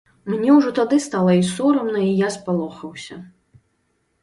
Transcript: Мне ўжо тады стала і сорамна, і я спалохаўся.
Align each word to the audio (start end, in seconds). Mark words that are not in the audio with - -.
Мне 0.33 0.53
ўжо 0.59 0.71
тады 0.79 0.97
стала 1.07 1.35
і 1.41 1.43
сорамна, 1.51 2.01
і 2.09 2.17
я 2.25 2.33
спалохаўся. 2.39 3.21